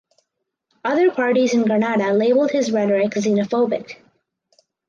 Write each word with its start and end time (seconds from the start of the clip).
Other 0.83 1.11
parties 1.11 1.53
in 1.53 1.61
Granada 1.61 2.11
labelled 2.11 2.49
his 2.49 2.71
rhetoric 2.71 3.11
xenophobic. 3.11 3.97